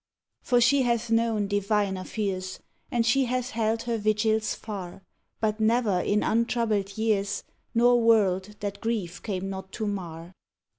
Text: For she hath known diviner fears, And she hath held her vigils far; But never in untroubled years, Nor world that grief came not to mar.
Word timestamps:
For 0.41 0.59
she 0.59 0.81
hath 0.81 1.11
known 1.11 1.47
diviner 1.47 2.03
fears, 2.03 2.59
And 2.89 3.05
she 3.05 3.25
hath 3.25 3.51
held 3.51 3.83
her 3.83 3.99
vigils 3.99 4.55
far; 4.55 5.03
But 5.39 5.59
never 5.59 5.99
in 5.99 6.23
untroubled 6.23 6.97
years, 6.97 7.43
Nor 7.75 8.01
world 8.01 8.55
that 8.61 8.81
grief 8.81 9.21
came 9.21 9.47
not 9.51 9.71
to 9.73 9.85
mar. 9.85 10.33